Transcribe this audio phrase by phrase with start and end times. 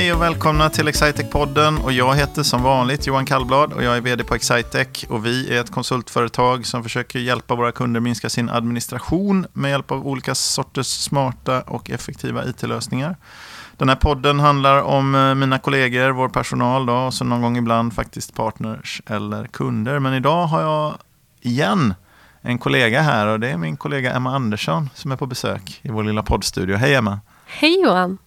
[0.00, 1.82] Hej och välkomna till Excitec-podden.
[1.84, 5.04] Och jag heter som vanligt Johan Kallblad och jag är vd på Excitec.
[5.08, 9.90] Och vi är ett konsultföretag som försöker hjälpa våra kunder minska sin administration med hjälp
[9.90, 13.16] av olika sorters smarta och effektiva it-lösningar.
[13.76, 17.56] Den här podden handlar om eh, mina kollegor, vår personal då, och så någon gång
[17.56, 19.98] ibland faktiskt partners eller kunder.
[19.98, 20.94] Men idag har jag
[21.40, 21.94] igen
[22.40, 25.90] en kollega här och det är min kollega Emma Andersson som är på besök i
[25.90, 26.76] vår lilla poddstudio.
[26.76, 27.20] Hej Emma!
[27.46, 28.18] Hej Johan!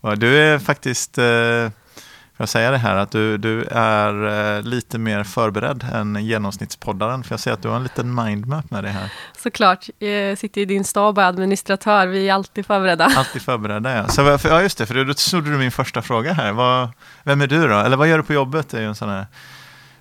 [0.00, 4.98] Du är faktiskt, eh, får jag säga det här, att du, du är eh, lite
[4.98, 7.24] mer förberedd än genomsnittspoddaren.
[7.24, 9.12] För jag ser att du har en liten mindmap med dig här.
[9.36, 12.06] Såklart, jag sitter i din stab och är administratör.
[12.06, 13.04] Vi är alltid förberedda.
[13.04, 14.08] Alltid förberedda, ja.
[14.08, 16.52] Så, ja, just det, för då snodde du min första fråga här.
[16.52, 16.88] Vad,
[17.22, 17.78] vem är du då?
[17.78, 18.68] Eller vad gör du på jobbet?
[18.68, 19.26] Det är ju en sån här,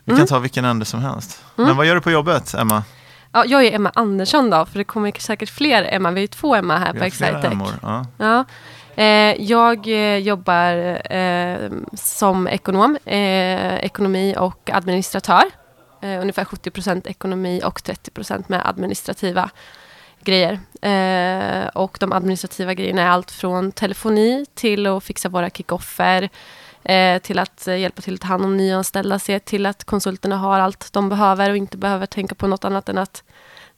[0.04, 0.28] vi kan mm.
[0.28, 1.44] ta vilken ände som helst.
[1.58, 1.68] Mm.
[1.68, 2.84] Men vad gör du på jobbet, Emma?
[3.32, 6.12] Ja, jag är Emma Andersson då, för det kommer säkert fler Emma.
[6.12, 7.54] Vi är två Emma här på Excitec.
[7.82, 8.06] Ja.
[8.18, 8.46] ja.
[8.98, 15.44] Eh, jag eh, jobbar eh, som ekonom, eh, ekonomi och administratör.
[16.02, 19.50] Eh, ungefär 70% ekonomi och 30% med administrativa
[20.22, 20.60] grejer.
[21.74, 26.30] och de administrativa grejerna är allt från telefoni till att fixa våra kickoffer,
[27.20, 30.94] till att hjälpa till att ta hand om nyanställda, se till att konsulterna har allt
[30.94, 33.24] de behöver och inte behöver tänka på något annat än att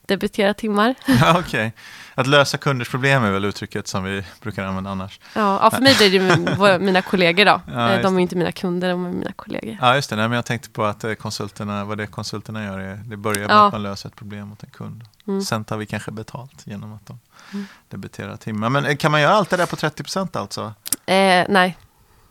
[0.09, 0.95] debitera timmar.
[1.21, 1.71] Ja, okay.
[2.15, 5.19] Att lösa kunders problem är väl uttrycket som vi brukar använda annars.
[5.33, 7.61] Ja, för mig blir det mina kollegor då.
[7.67, 9.77] Ja, de är inte mina kunder, de är mina kollegor.
[9.81, 10.15] Ja, just det.
[10.15, 13.47] Nej, men jag tänkte på att eh, konsulterna, vad det konsulterna gör, är, det börjar
[13.47, 13.67] med ja.
[13.67, 15.03] att man löser ett problem åt en kund.
[15.27, 15.41] Mm.
[15.41, 17.19] Sen tar vi kanske betalt genom att de
[17.53, 17.65] mm.
[17.89, 18.69] debiterar timmar.
[18.69, 20.73] Men eh, kan man göra allt det där på 30 procent alltså?
[21.05, 21.77] Eh, nej.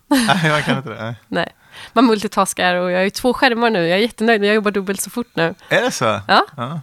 [0.07, 1.03] nej, man kan inte det.
[1.03, 1.17] Nej.
[1.29, 1.53] nej.
[1.92, 3.89] Man multitaskar och jag har ju två skärmar nu.
[3.89, 5.55] Jag är jättenöjd, jag jobbar dubbelt så fort nu.
[5.69, 6.20] Är det så?
[6.29, 6.47] Ja.
[6.57, 6.81] ja.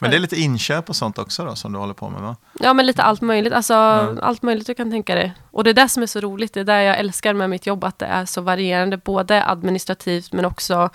[0.00, 2.36] Men det är lite inköp och sånt också då som du håller på med va?
[2.52, 4.18] Ja men lite allt möjligt, alltså mm.
[4.22, 5.34] allt möjligt du kan tänka dig.
[5.50, 7.66] Och det är det som är så roligt, det är det jag älskar med mitt
[7.66, 10.90] jobb, att det är så varierande, både administrativt men också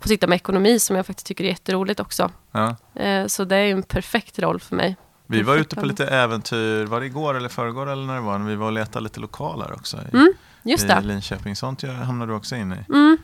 [0.00, 2.30] få sitta med ekonomi som jag faktiskt tycker är jätteroligt också.
[2.52, 2.76] Ja.
[2.94, 4.96] Eh, så det är en perfekt roll för mig.
[5.26, 8.38] Vi var ute på lite äventyr, var det igår eller förrgår eller när det var?
[8.38, 10.32] Vi var och letade lite lokaler också i, mm,
[10.62, 11.56] just i Linköping.
[11.56, 12.92] Sånt hamnade du också in i.
[12.92, 13.18] Mm.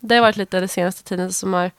[0.00, 1.70] Det har varit lite den senaste tiden som har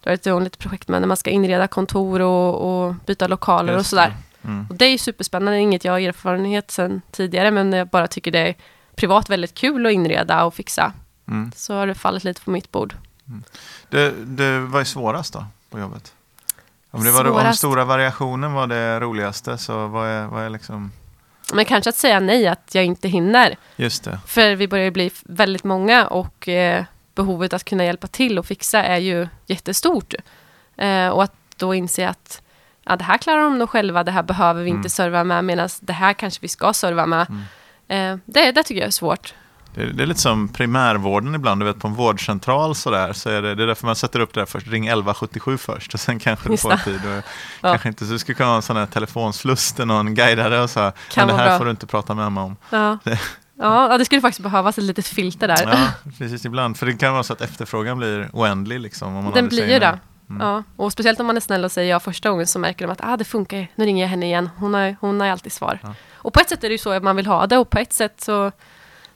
[0.00, 3.80] det varit ett projekt med när man ska inreda kontor och, och byta lokaler Just
[3.80, 4.14] och sådär.
[4.42, 4.66] Mm.
[4.70, 8.06] Och det är superspännande, det är inget jag har erfarenhet sedan tidigare, men jag bara
[8.06, 8.54] tycker det är
[8.94, 10.92] privat väldigt kul att inreda och fixa.
[11.28, 11.52] Mm.
[11.56, 12.94] Så har det fallit lite på mitt bord.
[13.28, 13.42] Mm.
[13.88, 16.12] Det, det, vad är svårast då på jobbet?
[16.90, 17.46] Om det var svårast.
[17.46, 20.92] om stora variationen var det roligaste, så vad är, vad är liksom...
[21.52, 23.56] Men kanske att säga nej, att jag inte hinner.
[23.76, 24.20] Just det.
[24.26, 26.84] För vi börjar bli väldigt många och eh,
[27.20, 30.14] behovet att kunna hjälpa till och fixa är ju jättestort.
[30.76, 32.42] Eh, och att då inse att
[32.84, 34.78] ja, det här klarar de nog själva, det här behöver vi mm.
[34.78, 37.26] inte serva med, medan det här kanske vi ska serva med.
[37.28, 37.42] Mm.
[37.88, 39.34] Eh, det, det tycker jag är svårt.
[39.74, 43.42] Det, det, är lite som primärvården ibland, du vet på en vårdcentral sådär, så är
[43.42, 46.18] det, det är därför man sätter upp det där först, ring 1177 först och sen
[46.18, 47.00] kanske du får tid.
[47.06, 47.24] Och,
[47.60, 47.70] ja.
[47.70, 50.60] kanske inte, så du skulle kunna ha en sån här telefonsluss där någon guidar dig
[50.60, 51.58] och så, men det här bra.
[51.58, 52.56] får du inte prata med Emma om.
[52.70, 52.98] Ja.
[53.60, 55.62] Ja, det skulle faktiskt behövas ett litet filter där.
[55.62, 55.88] Ja,
[56.18, 56.76] precis ibland.
[56.76, 58.80] För det kan vara så att efterfrågan blir oändlig.
[58.80, 59.98] Liksom, om man Den blir ju det.
[60.30, 60.46] Mm.
[60.46, 62.92] Ja, och speciellt om man är snäll och säger ja första gången så märker de
[62.92, 65.78] att ah, det funkar, nu ringer jag henne igen, hon har, hon har alltid svar.
[65.82, 65.94] Ja.
[66.12, 67.78] Och på ett sätt är det ju så att man vill ha det och på
[67.78, 68.52] ett sätt så,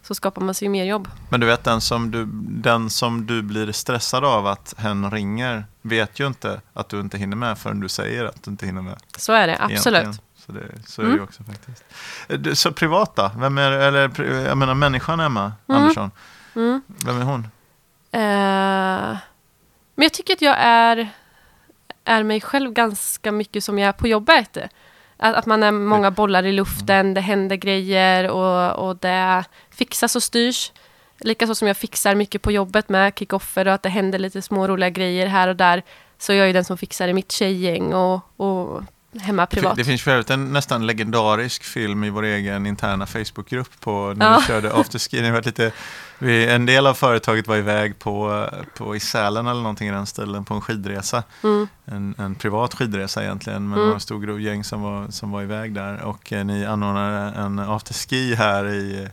[0.02, 1.08] så skapar man sig mer jobb.
[1.28, 2.24] Men du vet den som du,
[2.62, 7.18] den som du blir stressad av att hen ringer vet ju inte att du inte
[7.18, 8.96] hinner med förrän du säger att du inte hinner med.
[9.16, 10.00] Så är det, absolut.
[10.00, 10.24] Egentligen.
[10.46, 11.16] Så, det, så är mm.
[11.16, 11.84] det ju också faktiskt.
[12.28, 13.30] Eh, så privat då?
[13.36, 15.80] Vem är, eller, jag menar människan Emma mm.
[15.80, 16.10] Andersson.
[16.56, 16.82] Mm.
[16.86, 17.40] Vem är hon?
[17.40, 19.18] Uh,
[19.94, 21.08] men jag tycker att jag är,
[22.04, 24.58] är mig själv ganska mycket som jag är på jobbet.
[25.16, 27.14] Att, att man är många bollar i luften, mm.
[27.14, 30.72] det händer grejer och, och det fixas och styrs.
[31.18, 34.68] Likaså som jag fixar mycket på jobbet med kickoffer och att det händer lite små
[34.68, 35.82] roliga grejer här och där.
[36.18, 38.82] Så jag är den som fixar i mitt tjejgäng och, och
[39.20, 39.76] hemma privat.
[39.76, 44.26] Det finns för övrigt en nästan legendarisk film i vår egen interna Facebookgrupp på när
[44.26, 44.38] ja.
[44.38, 45.20] vi körde afterski.
[45.20, 45.72] Det var lite,
[46.18, 48.46] vi, en del av företaget var iväg på,
[48.76, 51.22] på i Sälen eller någonting i den stilen på en skidresa.
[51.42, 51.68] Mm.
[51.84, 53.86] En, en, privat skidresa egentligen med mm.
[53.86, 58.34] några stor gäng som var, som var iväg där och eh, ni anordnade en afterski
[58.34, 59.08] här i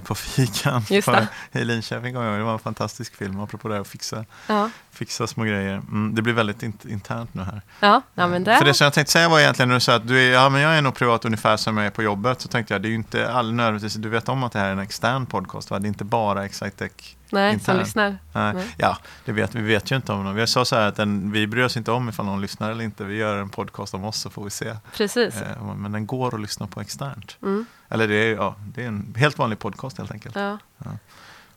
[0.00, 0.82] på fikan
[1.52, 2.14] i Linköping.
[2.14, 4.70] Det var en fantastisk film, apropå det här att fixa, ja.
[4.90, 5.74] fixa små grejer.
[5.74, 7.62] Mm, det blir väldigt int internt nu här.
[7.80, 8.58] Ja, ja, men det...
[8.58, 10.48] För det som jag tänkte säga var egentligen när du sa att du är, ja,
[10.48, 12.40] men jag är nog privat ungefär som jag är på jobbet.
[12.40, 14.68] Så tänkte jag, det är ju inte all nödvändigtvis, du vet om att det här
[14.68, 15.78] är en extern podcast, va?
[15.78, 16.92] det är inte bara Excitec
[17.34, 17.74] Nej, intern.
[17.74, 18.18] som lyssnar.
[18.32, 18.54] Nej.
[18.54, 18.74] Nej.
[18.78, 20.34] Ja, det vet, vi vet ju inte om någon.
[20.34, 22.84] Vi sa så här att den, vi bryr oss inte om ifall någon lyssnar eller
[22.84, 23.04] inte.
[23.04, 24.76] Vi gör en podcast om oss så får vi se.
[24.96, 25.42] Precis.
[25.42, 27.36] Eh, men den går att lyssna på externt.
[27.42, 27.66] Mm.
[27.88, 30.36] Eller det är, ja, det är en helt vanlig podcast helt enkelt.
[30.36, 30.58] Ja.
[30.78, 30.90] Ja.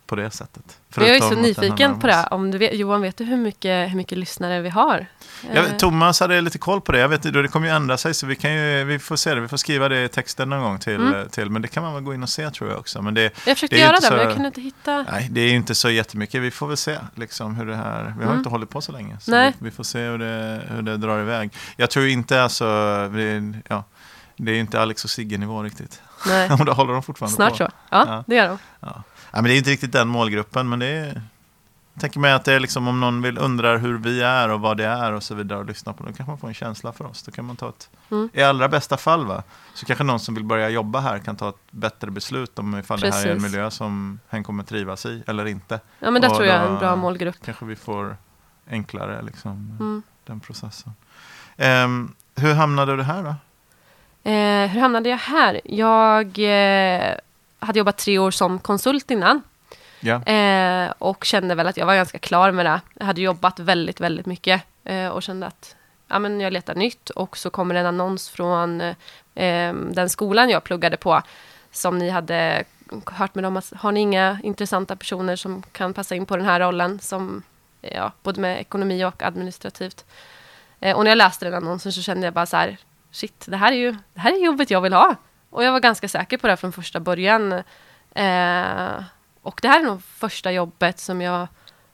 [0.07, 0.77] På det sättet.
[0.95, 2.27] jag är så nyfiken på det.
[2.31, 5.05] Om du vet, Johan, vet du hur mycket, hur mycket lyssnare vi har?
[5.53, 6.99] Jag, Eh, Thomas hade lite koll på det.
[6.99, 9.41] Jag vet det kommer ju ändra sig så vi, kan ju, vi får se det.
[9.41, 10.95] Vi får skriva det i texten någon gång till.
[10.95, 11.29] Mm.
[11.29, 13.01] till men det kan man väl gå in och se tror jag också.
[13.01, 15.05] Men det, jag försökte det är göra det, men så- jag kunde inte hitta...
[15.11, 16.41] nej, det är ju inte så jättemycket.
[16.41, 18.03] Vi får väl se liksom, hur det här...
[18.03, 18.37] Vi har Mm.
[18.37, 19.17] inte hållit på så länge.
[19.19, 19.53] Så Nej.
[19.59, 21.53] vi, vi får se hur det, hur det drar iväg.
[21.75, 22.65] Jag tror inte alltså...
[23.13, 23.83] Det, ja,
[24.37, 26.01] det är inte Alex och Sigge-nivå riktigt.
[26.27, 27.55] Nej, Om det håller de fortfarande snart på.
[27.57, 27.63] så.
[27.89, 28.23] Ja, Ja.
[28.27, 28.57] det gör de.
[28.79, 29.03] Ja.
[29.41, 31.21] Men det är inte riktigt den målgruppen, men det är...
[31.93, 34.59] Jag tänker mig att det är liksom om någon vill undrar hur vi är och
[34.61, 36.53] vad det är och så vidare och lyssna på det, då kanske man får en
[36.53, 37.23] känsla för oss.
[37.23, 38.29] Då kan man ta ett, Mm.
[38.33, 39.43] i allra bästa fall va,
[39.73, 42.99] så kanske någon som vill börja jobba här kan ta ett bättre beslut om ifall
[42.99, 43.51] det här är en Precis.
[43.51, 45.79] miljö som hen kommer trivas i eller inte.
[45.99, 47.35] Ja, men det tror jag är en bra målgrupp.
[47.45, 48.17] Kanske vi får
[48.69, 50.03] enklare liksom, Mm.
[50.25, 50.93] den processen.
[51.57, 53.35] Ehm, hur hamnade du här då?
[54.31, 55.61] Eh, hur hamnade jag här?
[55.63, 57.13] Jag eh,
[57.59, 59.41] hade jobbat tre år som konsult innan.
[59.99, 60.23] Ja.
[60.23, 62.81] Eh, och kände väl att jag var ganska klar med det.
[62.93, 64.63] Jag hade jobbat väldigt, väldigt mycket.
[64.83, 65.75] Eh, och kände att
[66.07, 67.09] ja, men jag letar nytt.
[67.09, 68.81] Och så kommer en annons från
[69.35, 71.21] eh, den skolan jag pluggade på.
[71.71, 72.63] Som ni hade
[73.05, 73.57] hört med dem.
[73.57, 76.99] Att, har ni inga intressanta personer som kan passa in på den här rollen?
[76.99, 77.43] Som,
[77.81, 80.05] ja, både med ekonomi och administrativt.
[80.79, 82.77] Eh, och när jag läste den annonsen så kände jag bara så här.
[83.11, 85.15] Shit, det här är ju det här är jobbet jag vill ha.
[85.49, 87.51] Och jag var ganska säker på det från första början.
[88.11, 89.03] Eh,
[89.41, 91.47] och det här är nog första jobbet som jag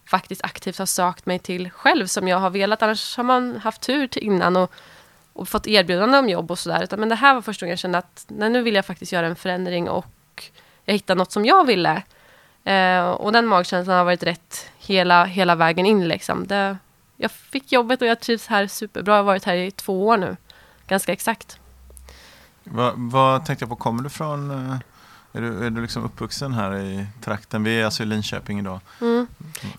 [0.05, 2.81] faktiskt aktivt har sökt mig till själv, som jag har velat.
[2.81, 4.71] Annars har man haft tur till innan och,
[5.33, 6.87] och fått erbjudande om jobb och sådär.
[6.97, 9.27] Men det här var första gången jag kände att nej, nu vill jag faktiskt göra
[9.27, 10.43] en förändring och
[10.85, 12.03] jag hittade något som jag ville.
[12.63, 16.07] Eh, och den magkänslan har varit rätt hela, hela vägen in.
[16.07, 16.47] Liksom.
[16.47, 16.77] Det,
[17.17, 19.13] jag fick jobbet och jag trivs här superbra.
[19.13, 20.37] Jag har varit här i två år nu,
[20.87, 21.59] ganska exakt.
[22.63, 24.51] Vad, vad tänkte jag på, kommer du från...
[24.69, 24.77] eh,
[25.35, 27.63] Är du, är du liksom uppvuxen här i trakten?
[27.63, 28.79] Vi är alltså i Linköping idag.
[29.01, 29.27] Mm.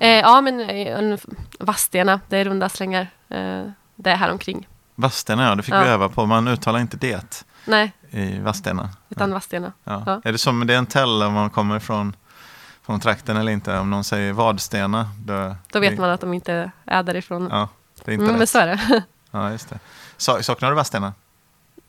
[0.00, 1.18] Eh, ja, men eh, en-
[1.60, 3.02] Vadstena, det är runda slängar.
[3.28, 3.62] Eh,
[3.96, 4.68] det är här omkring.
[4.94, 5.82] Vadstena, ja, det fick Ja.
[5.82, 6.26] vi öva på.
[6.26, 8.90] Man uttalar inte det Nej, i Vadstena.
[9.08, 9.34] utan Ja.
[9.34, 9.72] Vadstena.
[9.84, 10.02] Ja.
[10.06, 10.20] Ja.
[10.24, 12.16] Är det som det är en tell om man kommer från,
[12.82, 13.78] från trakten eller inte?
[13.78, 17.48] Om någon säger Vadstena, då, Då vet det, man att de inte är därifrån.
[17.50, 17.68] Ja,
[18.04, 18.50] det är inte mm, men rätt.
[18.50, 19.02] så är det.
[19.30, 19.78] Ja, just det.
[20.16, 21.12] Sa, saknar du Vadstena?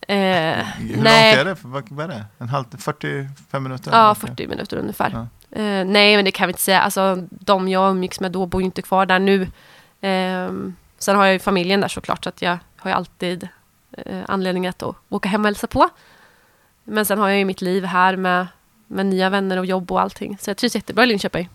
[0.06, 1.56] Eh, Hur nej, långt är det?
[1.62, 2.24] Vad, är det?
[2.38, 3.90] En halv, 45 minuter?
[3.90, 4.14] ja, Eller?
[4.14, 5.10] 40 minuter ungefär.
[5.10, 5.26] Ja.
[5.60, 6.80] Eh, nej, men det kan vi inte säga.
[6.80, 9.42] Alltså, de jag umgicks med då bor ju inte kvar där nu.
[10.00, 10.50] Eh,
[10.98, 13.48] sen har jag ju familjen där såklart, så att jag har ju alltid
[13.92, 15.88] eh, anledning att åka hem och hälsa på.
[16.84, 18.46] Men sen har jag ju mitt liv här med,
[18.86, 20.38] med nya vänner och jobb och allting.
[20.40, 21.48] Så jag trivs jättebra i Linköping.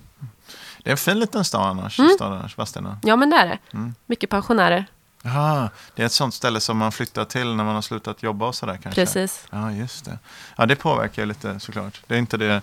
[0.83, 2.11] Det är en fin liten stad annars, Mm.
[2.11, 2.97] stad annars Vadstena.
[3.03, 3.57] Ja, men det är det.
[3.73, 3.95] Mm.
[4.05, 4.85] Mycket pensionärer.
[5.23, 8.47] Jaha, det är ett sånt ställe som man flyttar till när man har slutat jobba
[8.47, 9.01] och sådär kanske?
[9.01, 9.47] Precis.
[9.49, 10.19] Ja, just det.
[10.57, 12.01] Ja, det påverkar ju lite såklart.
[12.07, 12.61] Det är inte det,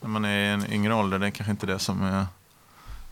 [0.00, 2.26] när man är i en yngre ålder, det är kanske inte det som är,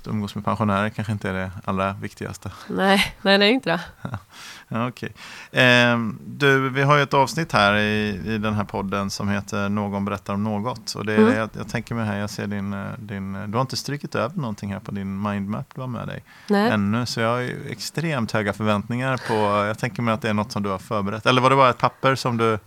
[0.05, 2.51] att umgås med pensionärer kanske inte är det allra viktigaste.
[2.69, 3.81] Nej, nej, det är inte det.
[4.69, 4.91] Ja.
[5.53, 9.69] Ehm, du, vi har ju ett avsnitt här i, i den här podden som heter
[9.69, 10.95] Någon berättar om något.
[10.95, 11.31] Och det är Mm.
[11.31, 13.77] det jag, jag tänker mig här, jag ser din, eh, din, eh, du har inte
[13.77, 16.71] strykit över någonting här på din mindmap du har med dig Nej.
[16.71, 17.07] ännu.
[17.07, 19.35] Så jag har ju extremt höga förväntningar på,
[19.67, 21.27] jag tänker mig att det är något som du har förberett.
[21.27, 22.59] Eller var det bara ett papper som du,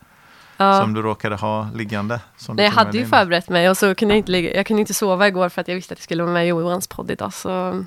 [0.57, 0.81] Ja.
[0.81, 2.19] som du råkade ha liggande?
[2.37, 3.09] Som jag hade ju in?
[3.09, 5.67] förberett mig och så kunde jag inte, ligga, jag kunde inte sova igår för att
[5.67, 7.33] jag visste att jag skulle vara med i Johans podd idag.
[7.33, 7.83] Så,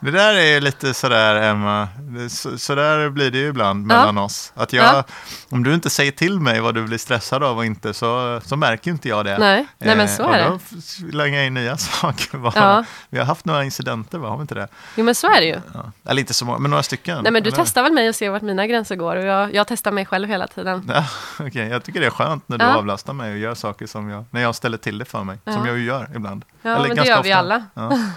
[0.00, 1.88] Det- där är lite sådär Emma,
[2.30, 4.52] så, sådär blir det ju ibland mellan oss.
[4.56, 5.04] Att jag, Ja.
[5.50, 8.56] om du inte säger till mig vad du blir stressad av och inte så, så
[8.56, 9.38] märker inte jag det.
[9.38, 10.48] nej, nej men så Eh, är och det.
[10.70, 12.38] då f- slänger jag in nya saker.
[12.38, 12.84] Bara.
[13.10, 14.28] Vi har haft några incidenter, va?
[14.28, 14.68] har vi inte det?
[14.96, 15.56] Jo, men så är det ju.
[15.74, 15.92] Ja.
[16.08, 17.22] Eller inte så många, men några stycken.
[17.22, 17.58] Nej, men du eller?
[17.64, 20.28] testar väl mig och ser vart mina gränser går och jag, jag testar mig själv
[20.28, 20.90] hela tiden.
[20.94, 21.04] Ja,
[21.46, 21.68] okej.
[21.68, 24.42] Jag tycker det är skönt när du avlastar mig och gör saker som jag, när
[24.42, 25.38] jag ställer till det för mig.
[25.44, 26.44] Som jag ju gör ibland.
[26.62, 27.38] Ja, Eller men det gör vi ofta.
[27.38, 27.64] alla.
[27.74, 27.98] Ja.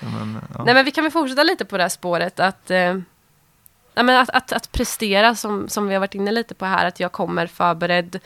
[0.00, 0.64] Men, ja.
[0.64, 2.96] Nej, men vi kan väl fortsätta lite på det här spåret att, eh,
[3.94, 7.00] men att, att, att prestera som, som vi har varit inne lite på här, att
[7.00, 8.20] jag kommer förberedd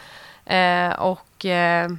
[0.45, 1.91] eh, och, eh,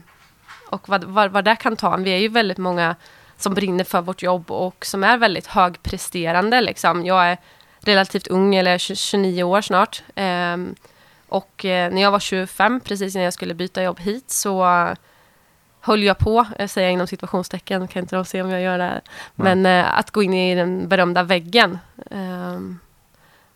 [0.70, 1.98] och vad, vad, vad det kan ta.
[1.98, 2.96] Vi är ju väldigt många
[3.38, 6.62] som brinner för vårt jobb och som är väldigt högpresterande.
[6.62, 7.06] Liksom.
[7.06, 7.38] Jag är
[7.80, 10.04] relativt ung, eller 29 år snart.
[10.16, 10.58] Eh,
[11.28, 14.64] och eh, när jag var 25, precis när jag skulle byta jobb hit, så
[15.86, 18.84] höll jag på, jag säger inom situationstecken, kan inte de se om jag gör det
[18.84, 19.02] här.
[19.36, 21.80] Men eh, att gå in i den berömda väggen.
[22.12, 22.80] Ehm,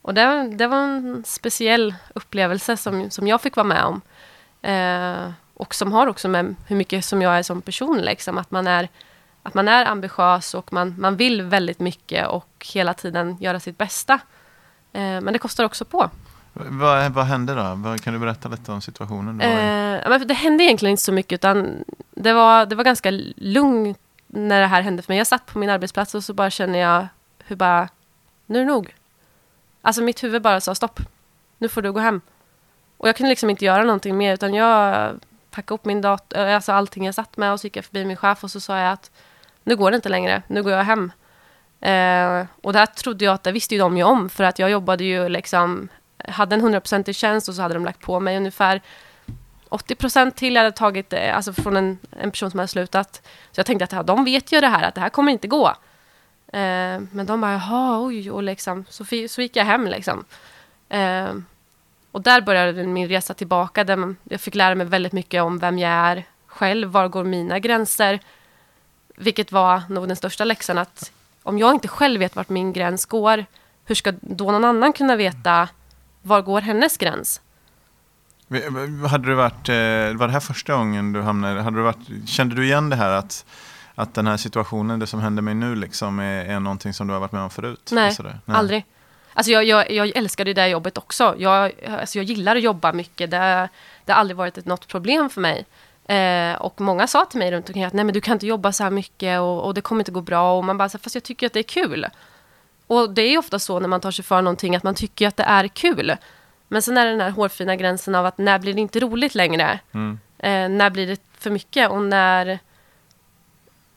[0.01, 4.01] och det, det var en speciell upplevelse som, som jag fick vara med om.
[4.61, 7.97] Eh, och som har också med hur mycket som jag är som person.
[7.97, 8.37] Liksom.
[8.37, 8.89] Att, man är,
[9.43, 13.77] att man är ambitiös och man, man vill väldigt mycket och hela tiden göra sitt
[13.77, 14.13] bästa.
[14.93, 16.09] Eh, men det kostar också på.
[16.69, 17.97] Vad, vad hände då?
[17.97, 19.41] Kan du berätta lite om situationen?
[19.41, 23.99] Eh, men det hände egentligen inte så mycket utan det var, det var ganska lugnt
[24.27, 25.17] när det här hände för mig.
[25.17, 27.07] Jag satt på min arbetsplats och så bara känner jag
[27.45, 27.89] hur bara,
[28.45, 28.95] nu är det nog.
[29.81, 30.99] Alltså mitt huvud bara sa stopp,
[31.57, 32.21] nu får du gå hem.
[32.97, 35.11] Och jag kunde liksom inte göra någonting mer utan jag
[35.51, 38.05] packade upp min dator, eh, alltså allting jag satt med och så gick jag förbi
[38.05, 39.11] min chef och så sa jag att
[39.63, 41.11] nu går det inte längre, nu går jag hem.
[41.81, 44.59] Eh, och det här trodde jag att det visste ju de ju om för att
[44.59, 45.89] jag jobbade ju liksom,
[46.27, 48.81] hade en hundraprocentig tjänst och så hade de lagt på mig ungefär
[49.69, 53.21] 80 procent till jag hade tagit, eh, alltså från en, en person som hade slutat.
[53.51, 55.47] Så jag tänkte att ja, de vet ju det här, att det här kommer inte
[55.47, 55.67] gå.
[56.47, 60.25] Eh, men de bara, jaha, oj, och liksom, så, så gick jag hem liksom.
[60.89, 61.33] Eh,
[62.11, 65.79] och där började min resa tillbaka, där jag fick lära mig väldigt mycket om vem
[65.79, 68.19] jag är själv, var går mina gränser?
[69.15, 71.11] Vilket var nog den största läxan, att
[71.43, 73.45] om jag inte själv vet vart min gräns går,
[73.85, 75.69] hur ska då någon annan kunna veta
[76.27, 77.41] var går hennes gräns?
[79.09, 82.55] Hade du varit, eh, var det här första gången du hamnade, hade du varit, kände
[82.55, 83.45] du igen det här att,
[83.95, 87.13] att den här situationen, det som händer mig nu liksom är, är någonting som du
[87.13, 87.89] har varit med om förut?
[87.91, 88.15] Nej,
[88.45, 88.57] Nej.
[88.57, 88.85] aldrig.
[89.33, 91.35] Alltså jag, jag, jag älskade det jobbet också.
[91.37, 93.31] Jag, alltså jag gillar att jobba mycket.
[93.31, 93.69] Det,
[94.05, 95.65] det har aldrig varit ett, något problem för mig.
[96.07, 98.71] Eh, och många sa till mig runt omkring att nej men du kan inte jobba
[98.71, 100.57] så här mycket och, och det kommer inte gå bra.
[100.57, 102.07] Och man bara, fast jag tycker att det är kul.
[102.87, 105.37] Och det är ofta så när man tar sig för någonting att man tycker att
[105.37, 106.15] det är kul.
[106.67, 109.35] Men sen är det den här hårfina gränsen av att när blir det inte roligt
[109.35, 109.79] längre?
[109.91, 110.19] Mm.
[110.37, 111.89] Eh, när blir det för mycket?
[111.89, 112.59] Och när,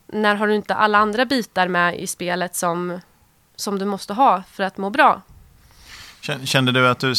[0.07, 3.01] när har du inte alla andra bitar med i spelet som,
[3.57, 5.23] som du måste ha för att må bra?
[6.45, 7.15] Kände du att du...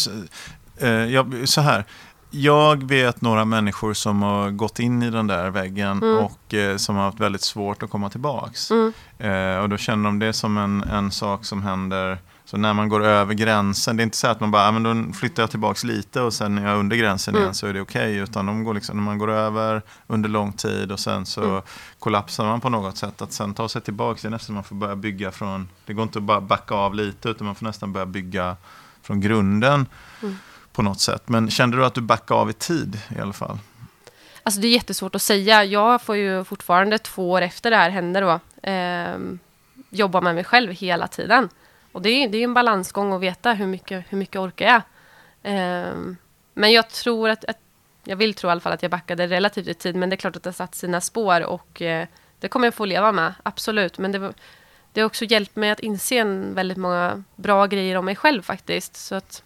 [0.77, 1.85] Eh, ja, så här.
[2.33, 6.17] Jag vet några människor som har gått in i den där väggen mm.
[6.17, 8.71] och eh, som har haft väldigt svårt att komma tillbaks.
[8.71, 8.93] Mm.
[9.17, 12.89] Eh, och då känner de det som en, en sak som händer så när man
[12.89, 15.50] går över gränsen, det är inte så att man bara, ah, men då flyttar jag
[15.50, 17.43] tillbaka lite och sen är jag under gränsen mm.
[17.43, 18.01] igen så är det okej.
[18.01, 21.43] Okay, utan de går liksom, när man går över under lång tid och sen så
[21.43, 21.61] mm.
[22.00, 23.21] kollapsar man på något sätt.
[23.21, 26.03] Att sen ta sig tillbaka, det är nästan man får börja bygga från, det går
[26.03, 28.55] inte att bara backa av lite utan man får nästan börja bygga
[29.01, 29.85] från grunden
[30.21, 30.38] mm
[30.71, 31.29] på något sätt.
[31.29, 33.57] Men kände du att du backade av i tid i alla fall?
[34.43, 35.63] Alltså det är jättesvårt att säga.
[35.63, 39.17] Jag får ju fortfarande två år efter det här hände då eh,
[39.89, 41.49] jobba med mig själv hela tiden.
[41.91, 44.81] Och det är, det är en balansgång att veta hur mycket, hur mycket orkar jag.
[45.43, 45.95] Eh,
[46.53, 47.57] men jag tror att, att,
[48.03, 50.17] jag vill tro i alla fall att jag backade relativt i tid, men det är
[50.17, 52.07] klart att det har satt sina spår och eh,
[52.39, 53.97] det kommer jag få leva med, absolut.
[53.97, 54.33] Men det,
[54.93, 58.41] det har också hjälpt mig att inse en väldigt många bra grejer om mig själv
[58.41, 58.95] faktiskt.
[58.95, 59.43] Så att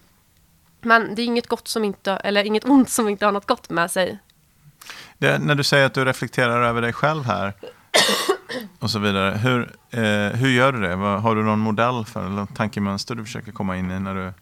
[0.85, 3.69] men det är inget gott som inte, eller inget ont som inte har något gott
[3.69, 4.19] med sig.
[5.17, 7.53] Det, när du säger att du reflekterar över dig själv här
[8.79, 9.37] och så vidare.
[9.37, 10.95] Hur, eh, hur gör du det?
[10.95, 14.33] Har du någon modell för eller tankemönster du försöker komma in i när du,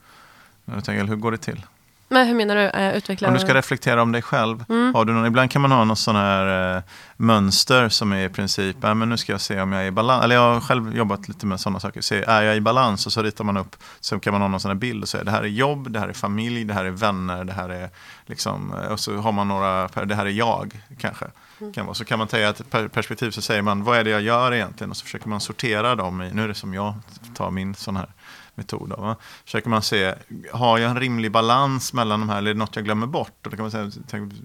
[0.66, 1.66] när du tänker, hur går det till?
[2.14, 2.62] Men hur menar du?
[2.62, 3.28] Eh, utveckla?
[3.28, 4.66] Om du ska reflektera om dig själv.
[4.70, 4.94] Mm.
[4.96, 6.84] Har du någon, ibland kan man ha något sån här eh,
[7.18, 9.92] mönster som är i princip, äh, men nu ska jag se om jag är i
[9.92, 10.24] balans.
[10.24, 12.02] Eller jag har själv jobbat lite med sådana saker.
[12.02, 13.06] Se, är jag i balans?
[13.06, 15.24] Och så ritar man upp, så kan man ha någon sån här bild och säga
[15.24, 17.90] det här är jobb, det här är familj, det här är vänner, det här är
[18.26, 21.26] liksom, eh, och så har man några, det här är jag kanske.
[21.60, 21.74] Mm.
[21.74, 21.96] Kan vara.
[21.96, 24.92] Så kan man ta ett perspektiv så säger man, vad är det jag gör egentligen?
[24.92, 26.94] Och så försöker man sortera dem i, nu är det som jag
[27.34, 28.08] tar min sån här
[28.56, 28.90] metod.
[28.90, 30.16] Då, Försöker man se,
[30.52, 33.38] har jag en rimlig balans mellan de här, eller är det något jag glömmer bort?
[33.42, 33.92] då kan man säga,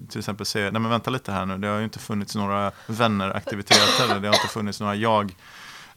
[0.09, 2.71] till exempel se, nej men vänta lite här nu, det har ju inte funnits några
[2.87, 5.35] vänneraktiviteter, eller det har inte funnits några jag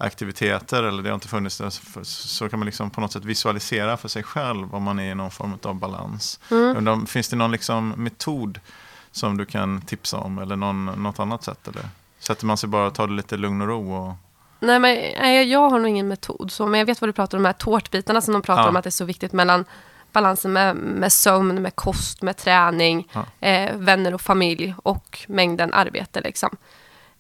[0.02, 1.62] aktiviteter eller det har inte funnits
[2.02, 5.14] så kan man liksom på något sätt visualisera för sig själv om man är i
[5.14, 6.40] någon form av balans.
[6.50, 7.06] Mm.
[7.06, 8.60] Finns det någon liksom metod
[9.10, 11.68] som du kan tipsa om eller någon, något annat sätt?
[11.68, 11.88] Eller?
[12.18, 13.92] Sätter man sig bara och tar det lite lugn och ro?
[13.94, 14.14] Och...
[14.62, 16.50] Nej, men nej, jag har nog ingen metod.
[16.50, 18.68] Så, men jag vet vad du pratar om, de här tårtbitarna som de pratar ja.
[18.68, 19.64] om att det är så viktigt mellan
[20.12, 23.48] balansen med, med sömn, med kost, med träning, ja.
[23.48, 26.20] eh, vänner och familj och mängden arbete.
[26.20, 26.56] Liksom.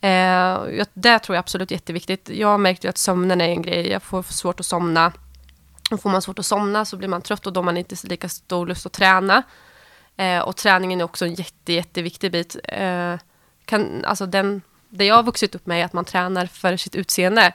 [0.00, 2.28] Eh, det tror jag absolut är jätteviktigt.
[2.28, 3.90] Jag märkte att sömnen är en grej.
[3.90, 5.12] Jag får svårt att somna.
[5.90, 7.96] Och får man svårt att somna så blir man trött och då har man inte
[8.04, 9.42] lika stor lust att träna.
[10.16, 12.56] Eh, och träningen är också en jätte, jätteviktig bit.
[12.64, 13.14] Eh,
[13.64, 16.94] kan, alltså den det jag har vuxit upp med är att man tränar för sitt
[16.94, 17.52] utseende.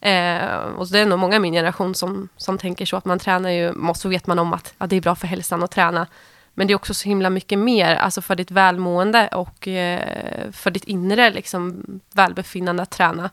[0.00, 3.18] Eh, och det är nog många i min generation som, som tänker så att man
[3.18, 6.06] tränar ju, så vet man om att ja, det är bra för hälsan att träna.
[6.54, 10.70] Men det är också så himla mycket mer, alltså för ditt välmående och eh, för
[10.70, 13.30] ditt inre liksom, välbefinnande att träna,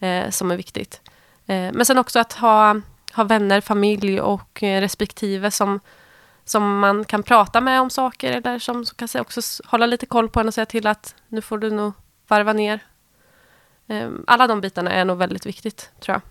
[0.00, 1.00] eh, som är viktigt.
[1.46, 2.80] Eh, men sen också att ha,
[3.12, 5.80] ha vänner, familj och eh, respektive som,
[6.44, 10.28] som man kan prata med om saker eller som, som kan också hålla lite koll
[10.28, 11.92] på en och säga till att nu får du nog
[12.28, 12.80] varva ner.
[13.86, 16.22] Ehm, alla de bitarna är nog väldigt viktigt, tror jag.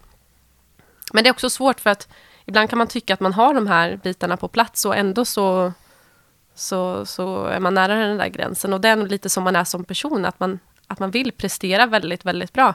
[1.13, 2.07] Men det är också svårt för att
[2.45, 5.73] ibland kan man tycka att man har de här bitarna på plats och ändå så,
[6.55, 8.73] så, så är man nära den där gränsen.
[8.73, 11.31] Och det är nog lite som man är som person, att man, att man vill
[11.31, 12.73] prestera väldigt, väldigt bra.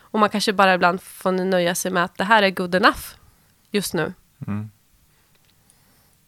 [0.00, 3.14] Och man kanske bara ibland får nöja sig med att det här är good enough
[3.70, 4.12] just nu.
[4.46, 4.70] Mm.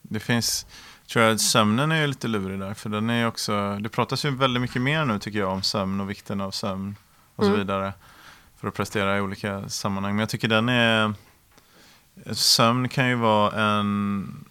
[0.03, 0.67] Det finns,
[1.13, 2.75] tror jag, sömnen är lite lurig där.
[2.75, 6.01] För den är också, det pratas ju väldigt mycket mer nu tycker jag om sömn
[6.01, 6.97] och vikten av sömn
[7.37, 7.59] och så Mm.
[7.61, 7.93] vidare.
[8.61, 10.13] För att prestera i olika sammanhang.
[10.15, 11.15] Men jag tycker den är,
[12.33, 14.45] sömn kan ju vara en,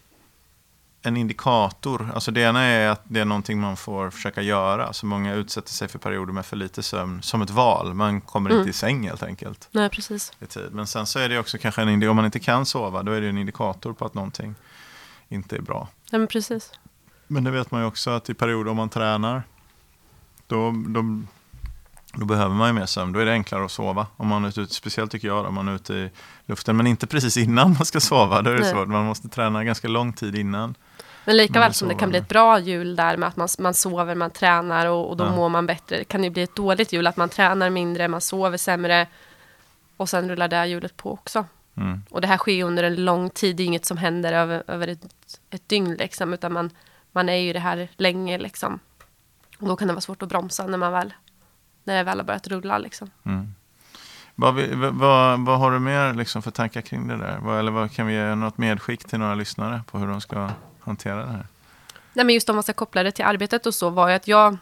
[1.02, 2.10] en indikator.
[2.14, 4.94] Alltså det ena är att det är någonting man får försöka göra.
[4.94, 7.94] Så många utsätter sig för perioder med för lite sömn som ett val.
[7.94, 8.60] Man kommer Mm.
[8.62, 10.32] inte i säng helt enkelt Nej, precis.
[10.40, 10.70] i tid.
[10.72, 13.12] Men sen så är det också kanske en indikator, om man inte kan sova, då
[13.12, 14.56] är det en indikator på att någonting
[15.34, 15.88] inte är bra.
[16.12, 16.72] Nej, men precis.
[17.28, 19.44] Men det vet man ju också att i perioder om man tränar,
[20.48, 21.22] då, då,
[22.14, 23.14] då behöver man ju mer sömn.
[23.14, 24.08] Då är det enklare att sova.
[24.18, 26.10] Om man är ute, speciellt tycker jag, om man är ute i
[26.46, 26.78] luften.
[26.78, 28.42] Men inte precis innan man ska sova.
[28.42, 28.72] Då är det Nej.
[28.72, 28.88] svårt.
[28.88, 30.76] Man måste träna ganska lång tid innan.
[31.26, 33.36] Men lika Man väl vill som det kan bli ett bra jul där med att
[33.36, 35.36] man, man sover, man tränar och, och då Ja.
[35.36, 35.98] mår man bättre.
[35.98, 39.08] Det kan ju bli ett dåligt jul att man tränar mindre, man sover sämre
[39.98, 41.46] och sen rullar det hjulet på också.
[41.76, 42.02] Mm.
[42.10, 44.88] Och det här sker under en lång tid, det är inget som händer över, över
[44.88, 46.70] ett, ett dygn liksom, utan man,
[47.12, 48.80] man är ju det här länge liksom.
[49.60, 51.14] Och då kan det vara svårt att bromsa när man väl,
[51.84, 53.10] när det väl har börjat rulla liksom.
[53.24, 53.54] Mm.
[54.36, 57.38] Vad, vi- vad, vad har du mer liksom för tankar kring det där?
[57.42, 60.50] Vad, eller vad, kan vi ge något medskick till några lyssnare på hur de ska
[60.80, 61.48] hantera det här?
[62.14, 64.28] Nej, men just om man ska koppla det till arbetet och så var ju att
[64.28, 64.58] jag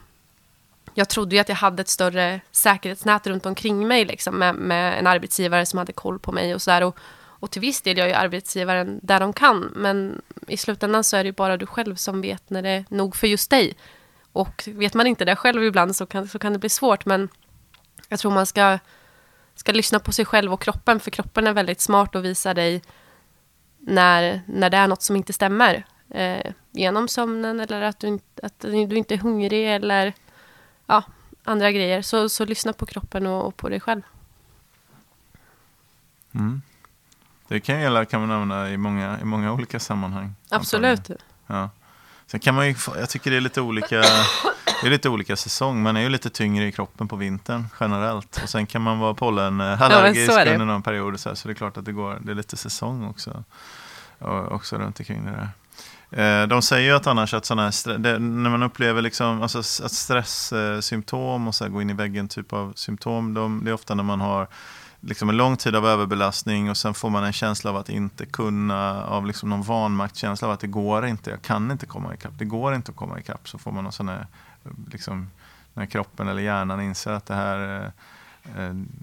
[0.94, 5.00] jag trodde ju att jag hade ett större säkerhetsnät runt omkring mig liksom, med, med
[5.00, 6.84] en arbetsgivare som hade koll på mig och sådär.
[6.84, 9.60] Och, och till viss del gör ju arbetsgivaren där de kan.
[9.76, 12.86] Men i slutändan så är det ju bara du själv som vet när det är
[12.90, 13.74] nog för just dig.
[14.32, 17.06] Och vet man inte det själv ibland så kan, så kan det bli svårt.
[17.06, 17.30] Men
[18.10, 18.80] jag tror man ska,
[19.56, 21.00] ska lyssna på sig själv och kroppen.
[21.00, 22.82] För kroppen är väldigt smart och visar dig
[23.80, 25.86] när, när det är något som inte stämmer.
[26.10, 30.14] Eh, genom sömnen eller att du, att du inte är hungrig eller
[30.92, 31.04] ja,
[31.44, 32.01] andra grejer.
[32.01, 34.01] Så, så lyssna på kroppen och, och på dig själv.
[36.34, 36.62] Mm.
[37.48, 40.36] Det kan gälla kan man använda i många, i många olika sammanhang.
[40.50, 41.00] Absolut.
[41.00, 41.24] antagligen.
[41.48, 41.70] Ja.
[42.27, 44.01] Sen kan man ju, jag tycker det är lite olika,
[44.82, 45.82] det är lite olika säsong.
[45.82, 48.40] Man är ju lite tyngre i kroppen på vintern generellt.
[48.44, 50.54] Och sen kan man vara pollenallergisk det.
[50.54, 51.20] under någon period.
[51.20, 53.44] Så, här, så det är klart att det, går, det är lite säsong också.
[54.20, 55.50] Och, också runt omkring det där.
[56.12, 59.60] Eh, de säger ju att annars att sådana här, det, när man upplever liksom, alltså
[59.60, 63.74] att stresssymptom och så här, gå in i väggen typ av symptom, de, det är
[63.74, 64.48] ofta när man har
[65.00, 68.26] liksom en lång tid av överbelastning och sen får man en känsla av att inte
[68.26, 72.34] kunna, av liksom någon vanmaktskänsla av att det går inte, jag kan inte komma ikapp,
[72.38, 73.50] det går inte att komma ikapp.
[73.50, 74.28] Så får man någon sån här,
[74.92, 75.30] liksom,
[75.74, 77.92] när kroppen eller hjärnan inser att det här eh,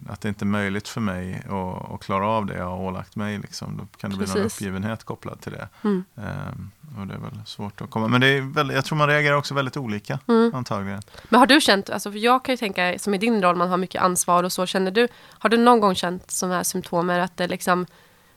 [0.08, 3.16] att det inte är möjligt för mig att, att klara av det jag har ålagt
[3.16, 3.38] mig.
[3.38, 3.76] Liksom.
[3.76, 4.52] Då kan det bli någon Precis.
[4.58, 5.68] uppgivenhet kopplad till det.
[5.84, 6.04] Mm.
[6.16, 6.70] Ehm,
[7.00, 8.08] och det är väl svårt att komma.
[8.08, 10.54] Men det är väldigt, jag tror man reagerar också väldigt olika Mm.
[10.54, 11.02] antagligen.
[11.28, 13.68] Men har du känt, alltså för jag kan ju tänka som i din roll, man
[13.68, 17.10] har mycket ansvar och så, känner du, har du någon gång känt sådana här symptom,
[17.10, 17.86] att det liksom,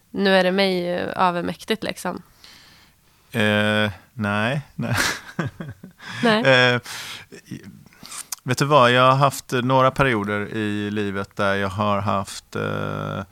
[0.10, 2.22] nu är det mig eh, övermäktigt liksom?
[3.32, 4.96] Eh, nej, nej.
[6.24, 6.44] Nej.
[6.76, 6.82] Eh,
[8.52, 13.24] vet du vad, jag har haft några perioder i livet där jag har haft eh,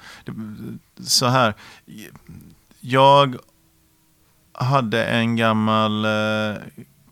[1.00, 1.54] så här.
[2.80, 3.38] Jag
[4.54, 6.62] hade en gammal eh,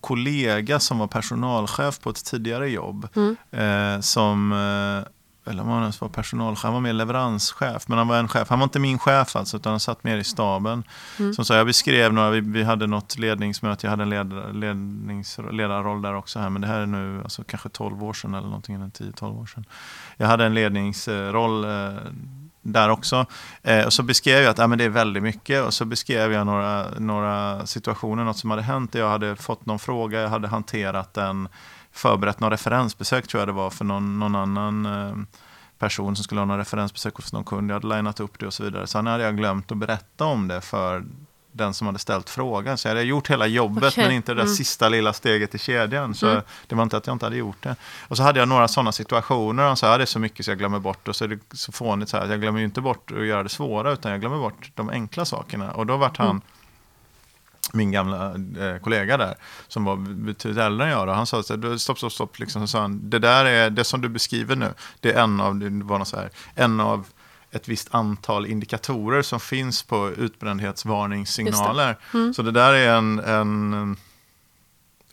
[0.01, 3.07] kollega som var personalchef på ett tidigare jobb.
[3.15, 3.35] Mm.
[3.51, 5.11] Eh, som, eh,
[5.47, 7.87] eller om han ens var personalchef, han var mer leveranschef.
[7.87, 10.17] Men han var en chef, han var inte min chef alltså, utan han satt mer
[10.17, 10.83] i staben.
[11.19, 11.33] Mm.
[11.33, 15.39] Som sa, jag beskrev några, vi, vi hade något ledningsmöte, jag hade en led, lednings,
[15.51, 18.47] ledarroll där också här, men det här är nu alltså, kanske 12 år sedan eller
[18.47, 19.65] någonting, eller 10-12 år sedan.
[20.17, 22.01] Jag hade en ledningsroll eh,
[22.61, 23.25] där också.
[23.63, 26.31] Eh, och så beskrev jag att ah, men det är väldigt mycket och så beskrev
[26.31, 28.95] jag några, några situationer, något som hade hänt.
[28.95, 31.49] Jag hade fått någon fråga, jag hade hanterat den,
[31.97, 35.15] förberett någon referensbesök tror jag det var för någon, någon annan eh,
[35.79, 37.71] person som skulle ha någon referensbesök hos någon kund.
[37.71, 38.87] Jag hade linat upp det och så vidare.
[38.87, 41.05] Sen hade jag glömt att berätta om det för
[41.51, 42.77] den som hade ställt frågan.
[42.77, 44.55] Så jag hade gjort hela jobbet Okej, men inte det där mm.
[44.55, 46.15] sista lilla steget i kedjan.
[46.15, 46.41] Så Mm.
[46.67, 47.75] det var inte att jag inte hade gjort det.
[48.07, 49.63] Och så hade jag några sådana situationer.
[49.63, 51.07] Och han sa, ja, det är så mycket så jag glömmer bort.
[51.07, 53.25] Och så är det så fånigt så här, att jag glömmer ju inte bort att
[53.25, 53.91] göra det svåra.
[53.91, 55.71] Utan jag glömmer bort de enkla sakerna.
[55.71, 56.41] Och då vart han Mm.
[57.73, 59.35] Min gamla eh, kollega där,
[59.67, 61.07] som var betydligt äldre än jag.
[61.07, 62.39] Då, han sa så här, stopp, stopp, stopp.
[62.39, 65.41] Liksom, så sa han, det där är, det som du beskriver nu, det är en
[65.41, 67.07] av, det var något så här, en av
[67.51, 71.97] ett visst antal indikatorer som finns på utbrändhetsvarningssignaler.
[72.13, 72.33] Mm.
[72.33, 73.97] Så det där är en, en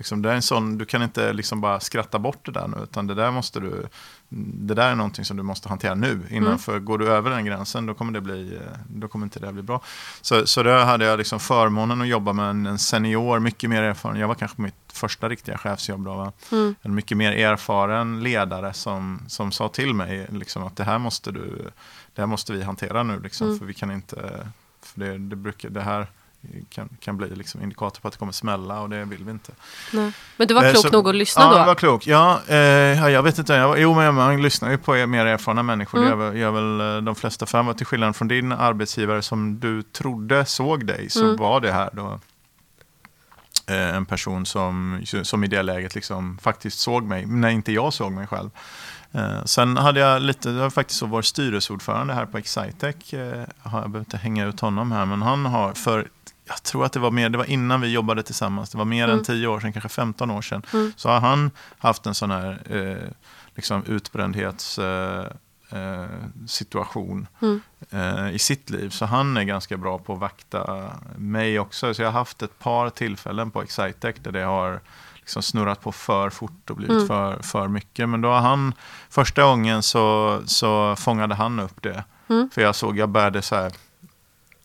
[0.04, 2.76] liksom, det är en sån, du kan inte liksom bara skratta bort det där nu,
[2.82, 3.86] utan det där måste du,
[4.28, 6.58] det där är någonting som du måste hantera nu, innan, Mm.
[6.58, 9.52] för går du över den gränsen då kommer det bli, eh, då kommer inte det
[9.52, 9.80] bli bra.
[10.20, 13.82] Så, så där hade jag liksom förmånen att jobba med en, en senior, mycket mer
[13.82, 16.04] erfaren, jag var kanske mitt första riktiga chefsjobb.
[16.04, 16.32] Då?
[16.52, 16.74] Mm.
[16.82, 21.32] En mycket mer erfaren ledare som, som sa till mig liksom, att det här måste,
[21.32, 21.70] du,
[22.14, 23.20] det här måste vi hantera nu.
[23.20, 23.58] Liksom, Mm.
[23.58, 24.46] För vi kan inte,
[24.82, 26.06] för det, det, brukar, det här
[26.70, 29.52] kan, kan bli liksom indikator på att det kommer smälla och det vill vi inte.
[29.92, 30.12] Nej.
[30.37, 31.57] Men du var Eh, klok så- nog att lyssna ja, då?
[31.59, 32.07] jag var klok.
[32.07, 33.52] Ja, eh, ja, jag vet inte.
[33.54, 35.98] Jag, jo, men man lyssnar ju på er mer erfarna människor.
[35.98, 36.18] Mm.
[36.18, 37.46] Det gör, väl- gör väl eh, de flesta.
[37.46, 41.37] För till skillnad från din arbetsgivare som du trodde såg dig så Mm.
[41.37, 42.20] var det här då
[43.66, 47.92] eh, en person som, som i det läget liksom faktiskt såg mig, när inte jag
[47.92, 48.50] såg mig själv.
[49.12, 53.44] Eh, sen hade jag lite, det var faktiskt så vår styrelseordförande här på Excitec, eh,
[53.62, 56.09] har- jag behöver inte hänga ut honom här, men han har för
[56.46, 59.04] jag tror att det var mer, det var innan vi jobbade tillsammans, det var mer
[59.04, 59.18] Mm.
[59.18, 60.62] än 10 år sedan, kanske 15 år sedan.
[60.72, 60.92] Mm.
[60.96, 63.09] Så har han haft en sån här eh,
[63.54, 65.24] liksom utbrändhets eh,
[65.70, 66.07] eh,
[66.46, 67.61] situation Mm.
[67.90, 68.90] eh, i sitt liv.
[68.90, 71.94] Så han är ganska bra på att vakta mig också.
[71.94, 74.80] Så jag har haft ett par tillfällen på Excitec där det har
[75.16, 77.07] liksom snurrat på för fort och blivit Mm.
[77.07, 78.09] för, för mycket.
[78.09, 78.74] Men då har han,
[79.11, 82.04] första gången så, så fångade han upp det.
[82.28, 82.50] Mm.
[82.54, 83.72] För jag såg, jag började så här,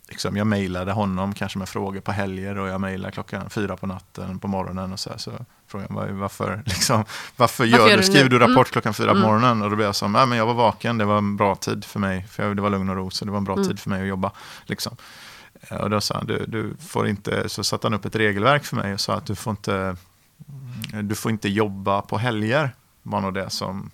[0.10, 3.88] liksom, jag mejlade honom kanske med frågor på helger och jag mejlade klockan fyra på
[3.88, 5.32] natten på morgonen och så, här, så
[5.67, 7.04] frågade jag varför, liksom,
[7.36, 8.65] varför, gör gör du, skriver du rapport Mm.
[8.65, 9.24] klockan fyra på Mm.
[9.30, 9.62] morgonen?
[9.62, 11.86] Och då blev jag som, nej men jag var vaken, det var en bra tid
[11.86, 13.67] för mig, för jag, det var lugn och ro, så det var en bra Mm.
[13.67, 14.32] tid för mig att jobba.
[14.65, 14.95] Liksom.
[15.62, 18.63] Eh, Och då sa han, du, du får inte, så satte han upp ett regelverk
[18.65, 19.95] för mig och sa att du får inte,
[21.04, 23.91] du får inte jobba på helger, var nog det som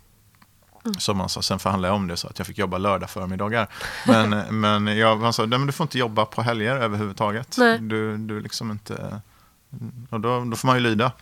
[0.86, 1.00] Mm.
[1.00, 3.68] som han sa, sen förhandlade jag om det så att jag fick jobba lördag förmiddagar.
[4.06, 7.56] Men, men jag, han sa, nej men du får inte jobba på helger överhuvudtaget.
[7.58, 7.78] Nej.
[7.78, 9.20] Du, du liksom inte,
[10.10, 11.12] och då, då får man ju lyda.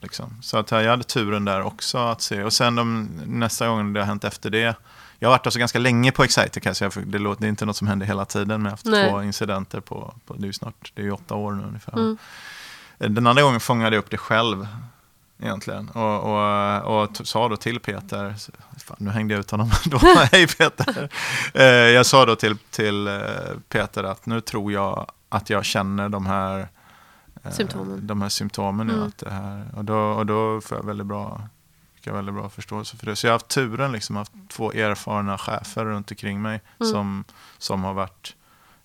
[0.00, 0.36] Liksom.
[0.42, 2.42] Så att jag hade turen där också att se.
[2.44, 4.76] Och sen de, nästa gång det har hänt efter det.
[5.18, 7.76] Jag har varit alltså ganska länge på Exciter för det, låter, det är inte något
[7.76, 8.48] som händer hela tiden.
[8.48, 9.10] Men jag har haft Nej.
[9.10, 11.92] två incidenter på, på, det är ju snart, det är ju åtta år nu ungefär.
[11.92, 12.18] Mm.
[12.98, 14.68] Den andra gången fångade jag upp det själv
[15.38, 15.88] egentligen.
[15.88, 18.34] Och, och, och sa då till Peter,
[18.78, 19.98] fan, nu hängde jag ut honom då,
[20.32, 21.08] hej Peter.
[21.54, 23.14] Eh, jag sa då till, till eh,
[23.68, 26.68] Peter att nu tror jag att jag känner de här
[27.44, 28.06] eh, Symptomen.
[28.06, 28.92] De här symptomen nu.
[28.94, 29.06] Mm.
[29.08, 31.48] Att det här, och, då, och då får jag väldigt bra,
[32.00, 33.16] jag väldigt bra förståelse för det.
[33.16, 36.92] Så jag har haft turen, liksom, haft två erfarna chefer runt omkring mig Mm.
[36.92, 37.24] som,
[37.58, 38.34] som har varit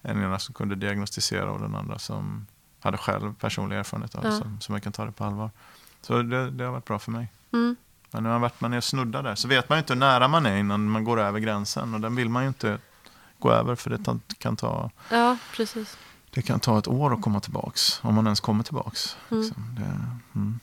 [0.02, 2.48] en ena som kunde diagnostisera och den andra som
[2.80, 4.38] hade själv personlig erfarenhet av det, Ja.
[4.38, 5.50] som, som jag kan ta det på allvar.
[6.06, 7.28] Så det, det har varit bra för mig.
[7.54, 7.76] Mm.
[8.12, 10.00] Men när man, varit, man är och snuddar där så vet man ju inte hur
[10.00, 11.94] nära man är innan man går över gränsen.
[11.94, 12.78] Och den vill man ju inte
[13.40, 15.98] gå över för det kan ta, Ja, precis.
[16.30, 18.00] det kan ta ett år att komma tillbaks.
[18.04, 19.18] Om man ens kommer tillbaks.
[19.32, 19.44] Mm.
[19.44, 19.76] Liksom.
[19.80, 20.60] Det, mm.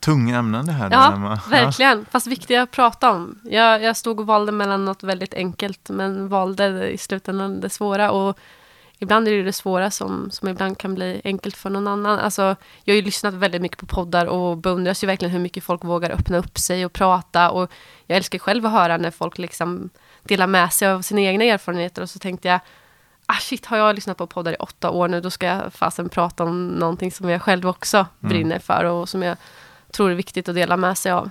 [0.00, 0.90] Tunga ämnen det här.
[0.90, 1.40] Ja, Emma.
[1.50, 3.40] Verkligen, fast viktiga att prata om.
[3.44, 8.10] Jag, jag stod och valde mellan något väldigt enkelt, men valde i slutändan det svåra.
[8.10, 8.38] Och
[9.04, 12.18] ibland är det det svåra som, som ibland kan bli enkelt för någon annan.
[12.18, 15.64] Alltså, jag har ju lyssnat väldigt mycket på poddar och beundras ju verkligen hur mycket
[15.64, 17.50] folk vågar öppna upp sig och prata.
[17.50, 17.70] Och
[18.06, 19.90] jag älskar själv att höra när folk liksom
[20.22, 22.02] delar med sig av sina egna erfarenheter.
[22.02, 22.60] Och så tänkte jag,
[23.26, 26.08] ah shit, har jag lyssnat på poddar i åtta år nu, då ska jag fasen
[26.08, 28.28] prata om någonting som jag själv också Mm.
[28.28, 29.36] brinner för och som jag
[29.92, 31.30] tror är viktigt att dela med sig av.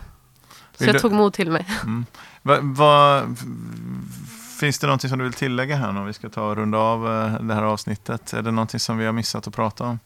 [0.77, 1.65] Så jag tog mod till mig.
[1.83, 2.05] Mm.
[2.41, 3.21] Va, va,
[4.63, 7.07] finns det någonting som du vill tillägga här om vi ska ta och runda av
[7.07, 8.33] eh, det här avsnittet?
[8.33, 9.99] Är det någonting som vi har missat att prata om?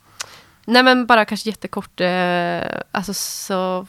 [0.66, 3.88] Nej men bara kanske jättekort, eh, alltså så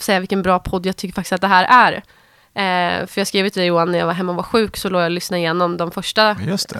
[0.00, 1.92] säga vilken bra podd jag tycker faktiskt att det här är.
[2.54, 4.88] Eh, för jag skrev till dig Johan när jag var hemma och var sjuk så
[4.88, 6.36] låg jag och lyssnade igenom de första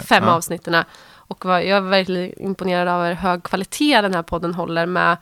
[0.07, 0.31] fem ja.
[0.31, 0.83] avsnitten.
[1.07, 5.17] Och var, jag var verkligen imponerad av hur hög kvalitet den här podden håller med.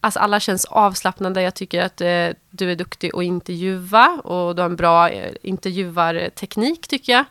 [0.00, 1.42] Alltså alla känns avslappnade.
[1.42, 5.32] Jag tycker att eh, du är duktig att intervjua och du har en bra eh,
[5.42, 7.24] intervjuarteknik tycker jag.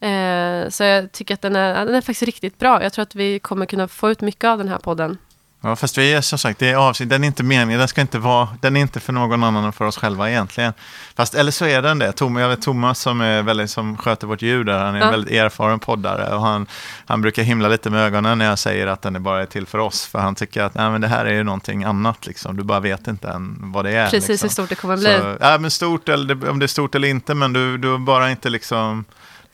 [0.00, 2.82] Eh, så jag tycker att den är, den är faktiskt riktigt bra.
[2.82, 5.18] Jag tror att vi kommer kunna få ut mycket av den här podden.
[5.60, 8.00] Ja, fast vi är som sagt, det är avsikt, den är inte meningen, den ska
[8.00, 10.72] inte vara, den är inte för någon annan än för oss själva egentligen.
[11.16, 12.12] Fast, eller så är den det.
[12.12, 15.04] Tom, jag vet Thomas som, är väldigt, som sköter vårt ljud där, han är en
[15.06, 15.10] Ja.
[15.10, 16.66] väldigt erfaren poddare och han,
[17.06, 19.66] han brukar himla lite med ögonen när jag säger att den är bara är till
[19.66, 20.06] för oss.
[20.06, 22.56] För han tycker att Nej, men det här är ju någonting annat, liksom.
[22.56, 24.10] du bara vet inte än vad det är.
[24.10, 24.46] Precis liksom.
[24.46, 25.18] hur stort det kommer bli.
[25.20, 28.30] Så, ja, men stort, eller om det är stort eller inte, men du, du bara
[28.30, 29.04] inte liksom,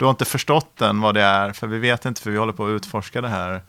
[0.03, 2.53] du har inte förstått än vad det är, för vi vet inte, för vi håller
[2.53, 3.63] på att utforska det här.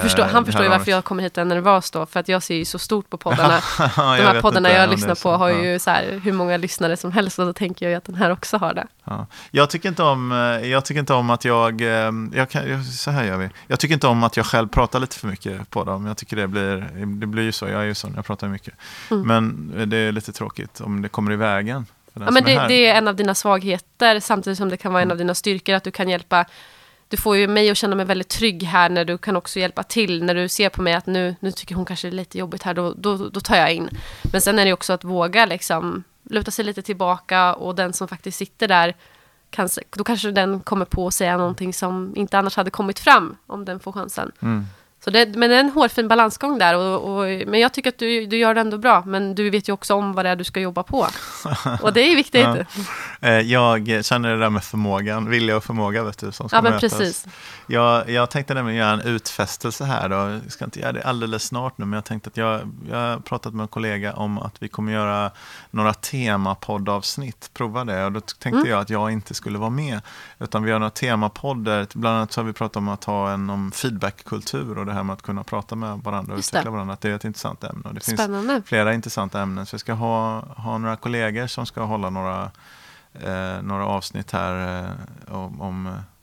[0.00, 2.42] Förstår, Eh, han förstår ju varför jag kommer hit och nervös då, för att jag
[2.42, 3.60] ser ju så stort på poddarna.
[3.78, 7.12] De här poddarna inte jag lyssnar på har ju så här, hur många lyssnare som
[7.12, 8.86] helst och då tänker jag att den här också har det.
[9.04, 9.26] Ja.
[9.50, 13.10] Jag, tycker inte om, eh, jag tycker inte om att jag, eh, jag kan, så
[13.10, 13.48] här gör vi.
[13.66, 16.06] Jag tycker inte om att jag själv pratar lite för mycket på dem.
[16.06, 18.74] Jag tycker det blir, det blir ju så, jag är ju sån, jag pratar mycket.
[19.10, 19.26] Mm.
[19.26, 21.86] Men det är lite tråkigt om det kommer i vägen.
[22.14, 24.92] Ja, men som är det, det är en av dina svagheter samtidigt som det kan
[24.92, 26.46] vara en av dina styrkor att du kan hjälpa
[27.08, 29.82] du får ju mig att känna mig väldigt trygg här när du kan också hjälpa
[29.82, 30.24] till.
[30.24, 32.62] När du ser på mig att nu, nu tycker hon kanske det är lite jobbigt
[32.62, 33.88] här, då, då, då tar jag in.
[34.32, 38.08] Men sen är det också att våga liksom luta sig lite tillbaka och den som
[38.08, 38.94] faktiskt sitter där
[39.50, 43.36] kan, då kanske den kommer på att säga någonting som inte annars hade kommit fram
[43.46, 44.32] om den får chansen.
[44.42, 44.66] Mm.
[45.04, 46.76] Så det, men det är en hårfin balansgång där.
[46.76, 49.02] Och, och, men jag tycker att du, du gör det ändå bra.
[49.06, 51.06] Men du vet ju också om vad det är du ska jobba på.
[51.82, 52.42] Och det är viktigt.
[53.20, 53.28] ja.
[53.28, 56.62] Eh, jag känner det där med förmågan, vilja och förmåga vet du, som ska ja,
[56.62, 56.98] men mötas.
[56.98, 57.26] Precis.
[57.66, 60.08] Jag, jag tänkte nämligen göra en utfästelse här.
[60.08, 60.14] Då.
[60.14, 63.18] Jag ska inte göra det alldeles snart nu, men jag tänkte att jag, jag har
[63.18, 65.30] pratat med en kollega om att vi kommer göra
[65.70, 67.50] några temapoddavsnitt.
[67.54, 68.04] Prova det.
[68.04, 68.70] Och då tänkte mm.
[68.70, 70.00] jag att jag inte skulle vara med.
[70.38, 71.86] Utan vi gör några temapoddar.
[71.94, 75.02] Bland annat så har vi pratat om att ha en om feedbackkultur och det här
[75.02, 76.94] med att kunna prata med varandra och utveckla varandra.
[76.94, 77.82] Att det är ett intressant ämne.
[77.88, 78.54] Och det Spännande.
[78.54, 79.66] finns flera intressanta ämnen.
[79.66, 82.50] Så jag ska ha, ha några kollegor som ska hålla några,
[83.12, 85.60] eh, några avsnitt här eh, om,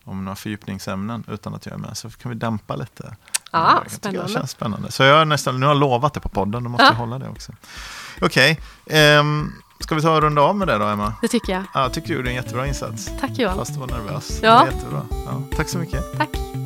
[0.03, 1.97] om, några fördjupningsämnen utan att jag är med.
[1.97, 3.15] Så kan vi dämpa lite.
[3.51, 4.27] Ja, spännande.
[4.27, 4.91] Det känns spännande.
[4.91, 7.29] Så jag nästan, nu har jag lovat det på podden, då måste jag hålla det
[7.29, 7.51] också.
[8.21, 8.59] Okej.
[8.85, 9.17] Okay.
[9.17, 9.53] Um,
[9.83, 11.13] Ska vi ta och runda av med det då, Emma?
[11.21, 11.63] Det tycker jag.
[11.73, 13.11] Ja, jag tycker du gjorde en jättebra insats.
[13.19, 13.55] Tack Johan.
[13.55, 14.39] Fast du var nervös.
[14.43, 14.65] Ja.
[14.65, 15.05] jättebra.
[15.09, 16.17] Ja, tack så mycket.
[16.17, 16.60] Tack.